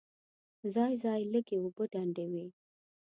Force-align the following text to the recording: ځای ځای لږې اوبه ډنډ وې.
ځای 0.73 0.93
ځای 1.03 1.21
لږې 1.33 1.57
اوبه 1.61 1.83
ډنډ 1.91 2.15
وې. 2.31 2.47